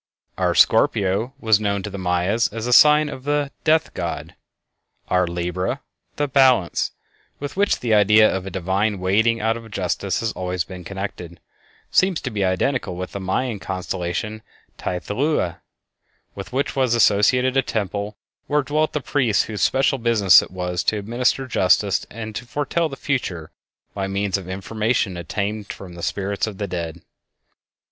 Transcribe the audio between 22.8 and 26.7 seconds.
the future by means of information obtained from the spirits of the